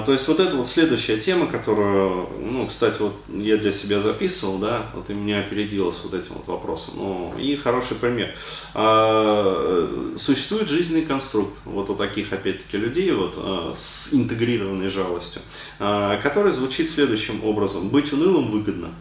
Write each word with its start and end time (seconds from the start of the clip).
А, 0.00 0.02
то 0.02 0.12
есть 0.12 0.26
вот 0.28 0.40
это 0.40 0.56
вот 0.56 0.66
следующая 0.66 1.18
тема, 1.18 1.46
которую, 1.46 2.28
ну, 2.40 2.66
кстати, 2.66 3.00
вот 3.00 3.14
я 3.28 3.56
для 3.56 3.70
себя 3.70 4.00
записывал, 4.00 4.58
да, 4.58 4.86
вот 4.94 5.10
и 5.10 5.14
меня 5.14 5.40
опередило 5.40 5.92
с 5.92 6.02
вот 6.04 6.14
этим 6.14 6.34
вот 6.34 6.46
вопросом. 6.46 6.94
Ну, 6.96 7.34
и 7.38 7.56
хороший 7.56 7.96
пример. 7.96 8.34
А, 8.72 10.14
существует 10.18 10.68
жизненный 10.68 11.02
конструкт 11.02 11.54
вот 11.64 11.90
у 11.90 11.94
таких, 11.94 12.32
опять-таки, 12.32 12.78
людей 12.78 13.10
вот 13.12 13.34
а, 13.36 13.74
с 13.76 14.08
интегрированной 14.12 14.88
жалостью, 14.88 15.42
а, 15.78 16.18
который 16.22 16.52
звучит 16.52 16.90
следующим 16.90 17.44
образом. 17.44 17.90
Быть 17.90 18.12
унылым 18.12 18.50
выгодно, 18.50 18.94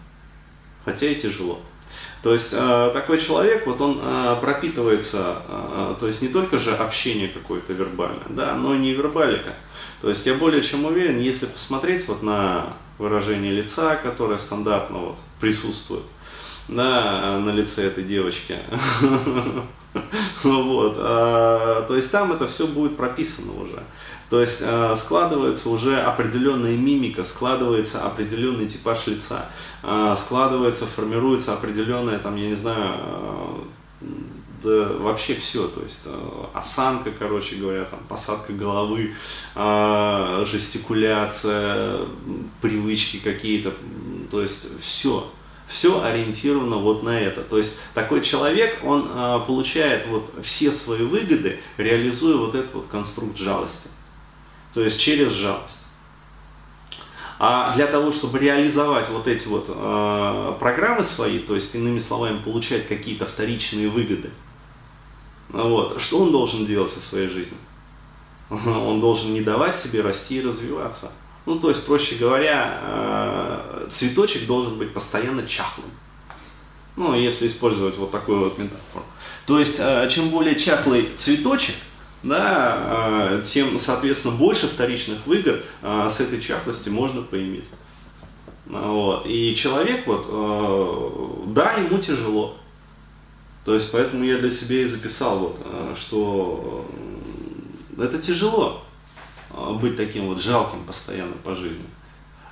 хотя 0.84 1.08
и 1.08 1.16
тяжело. 1.16 1.62
То 2.22 2.34
есть 2.34 2.50
э, 2.52 2.92
такой 2.94 3.20
человек, 3.20 3.66
вот 3.66 3.80
он 3.80 4.00
э, 4.02 4.38
пропитывается, 4.42 5.42
э, 5.48 5.96
то 6.00 6.08
есть 6.08 6.22
не 6.22 6.28
только 6.28 6.60
же 6.60 6.76
общение 6.76 7.30
какое-то 7.30 7.72
вербальное, 7.72 8.28
да, 8.30 8.56
но 8.56 8.76
и 8.76 8.78
не 8.78 8.92
вербалика. 8.92 9.56
То 10.02 10.10
есть 10.10 10.26
я 10.26 10.34
более 10.34 10.62
чем 10.62 10.86
уверен, 10.86 11.20
если 11.20 11.46
посмотреть 11.46 12.08
вот 12.08 12.22
на 12.22 12.74
выражение 12.98 13.54
лица, 13.54 13.96
которое 13.96 14.38
стандартно 14.38 14.98
вот 14.98 15.18
присутствует, 15.40 16.04
да, 16.70 17.40
на 17.40 17.52
лице 17.52 17.86
этой 17.86 18.04
девочки, 18.04 18.58
вот, 20.44 20.96
то 20.96 21.96
есть 21.96 22.12
там 22.12 22.32
это 22.32 22.48
все 22.48 22.68
будет 22.68 22.96
прописано 22.96 23.62
уже. 23.62 23.84
То 24.30 24.42
есть 24.42 24.60
э, 24.62 24.96
складывается 24.96 25.70
уже 25.70 26.00
определенная 26.00 26.78
мимика, 26.78 27.24
складывается 27.24 28.06
определенный 28.06 28.68
типаж 28.68 29.08
лица, 29.08 29.50
э, 29.82 30.16
складывается, 30.18 30.86
формируется 30.86 31.54
определенная, 31.54 32.20
там, 32.20 32.36
я 32.36 32.50
не 32.50 32.56
знаю, 32.56 33.66
да 34.64 34.90
вообще 35.00 35.34
все, 35.34 35.68
то 35.68 35.82
есть 35.82 36.08
осанка, 36.54 37.12
короче 37.12 37.56
говоря, 37.56 37.86
там, 37.86 38.00
посадка 38.08 38.54
головы, 38.54 39.16
жестикуляция, 39.56 42.02
привычки 42.62 43.18
какие-то, 43.18 43.74
то 44.30 44.42
есть 44.42 44.68
все, 44.82 45.32
все 45.70 46.04
ориентировано 46.04 46.78
вот 46.78 47.04
на 47.04 47.20
это. 47.20 47.42
То 47.42 47.58
есть 47.58 47.80
такой 47.94 48.22
человек, 48.22 48.80
он 48.84 49.08
получает 49.46 50.08
вот 50.08 50.34
все 50.44 50.72
свои 50.72 51.04
выгоды, 51.04 51.60
реализуя 51.78 52.38
вот 52.38 52.56
этот 52.56 52.74
вот 52.74 52.88
конструкт 52.88 53.38
жалости 53.38 53.88
то 54.74 54.84
есть 54.84 55.00
через 55.00 55.32
жалость. 55.34 55.78
А 57.38 57.74
для 57.74 57.88
того, 57.88 58.12
чтобы 58.12 58.40
реализовать 58.40 59.10
вот 59.10 59.28
эти 59.28 59.48
вот 59.48 59.66
э, 59.70 60.54
программы 60.60 61.06
свои, 61.06 61.40
то 61.40 61.56
есть, 61.56 61.74
иными 61.74 62.00
словами, 62.00 62.40
получать 62.40 62.88
какие-то 62.88 63.26
вторичные 63.26 63.88
выгоды, 63.88 64.30
вот, 65.50 66.02
что 66.02 66.20
он 66.20 66.32
должен 66.32 66.66
делать 66.66 66.92
со 66.92 67.00
своей 67.00 67.28
жизнью? 67.28 67.58
Он 68.50 69.00
должен 69.00 69.32
не 69.32 69.42
давать 69.42 69.76
себе 69.76 70.02
расти 70.02 70.38
и 70.38 70.42
развиваться. 70.42 71.12
Ну, 71.50 71.58
то 71.58 71.70
есть, 71.70 71.84
проще 71.84 72.14
говоря, 72.14 72.80
э, 72.80 73.88
цветочек 73.90 74.46
должен 74.46 74.78
быть 74.78 74.94
постоянно 74.94 75.48
чахлым. 75.48 75.90
Ну, 76.96 77.16
если 77.16 77.48
использовать 77.48 77.98
вот 77.98 78.12
такую 78.12 78.42
вот 78.42 78.60
метафору. 78.60 79.04
То 79.48 79.60
есть, 79.60 79.78
э, 79.80 80.08
чем 80.12 80.30
более 80.30 80.60
чахлый 80.60 81.10
цветочек, 81.16 81.74
да, 82.22 82.78
а, 82.78 83.42
тем, 83.42 83.80
соответственно, 83.80 84.36
больше 84.36 84.68
вторичных 84.68 85.26
выгод 85.26 85.66
с 85.82 86.20
этой 86.20 86.40
чахлости 86.40 86.90
можно 86.90 87.24
поиметь. 87.24 87.66
Вот. 88.68 89.26
И 89.26 89.56
человек, 89.56 90.06
вот, 90.06 90.28
да, 91.52 91.74
ему 91.74 91.98
тяжело. 91.98 92.58
То 93.66 93.74
есть, 93.74 93.92
поэтому 93.92 94.24
я 94.24 94.38
для 94.38 94.52
себя 94.52 94.82
и 94.82 94.86
записал, 94.86 95.40
вот, 95.40 95.98
что 95.98 96.86
это 97.98 98.20
тяжело 98.20 98.84
быть 99.82 99.98
таким 99.98 100.28
вот 100.28 100.42
жалким 100.42 100.84
постоянно 100.86 101.34
по 101.44 101.56
жизни. 101.56 101.86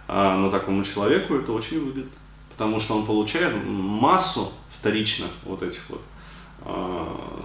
Но 0.07 0.49
такому 0.49 0.83
человеку 0.83 1.35
это 1.35 1.51
очень 1.51 1.79
выгодно, 1.83 2.11
потому 2.49 2.79
что 2.79 2.95
он 2.97 3.05
получает 3.05 3.53
массу 3.65 4.51
вторичных 4.79 5.29
вот 5.43 5.61
этих 5.63 5.81
вот, 5.89 6.01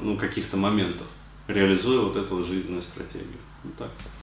ну, 0.01 0.17
каких-то 0.17 0.56
моментов 0.56 1.06
реализуя 1.49 2.03
вот 2.03 2.17
эту 2.17 2.45
жизненную 2.45 2.83
стратегию. 2.83 3.39
Вот 3.65 3.77
так. 3.77 3.91